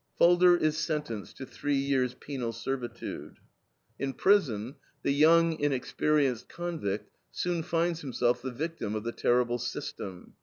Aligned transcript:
Falder 0.17 0.57
is 0.57 0.79
sentenced 0.79 1.37
to 1.37 1.45
three 1.45 1.75
years' 1.77 2.15
penal 2.15 2.53
servitude. 2.53 3.37
In 3.99 4.13
prison, 4.13 4.77
the 5.03 5.11
young, 5.11 5.59
inexperienced 5.59 6.49
convict 6.49 7.07
soon 7.29 7.61
finds 7.61 8.01
himself 8.01 8.41
the 8.41 8.49
victim 8.49 8.95
of 8.95 9.03
the 9.03 9.11
terrible 9.11 9.59
"system." 9.59 10.33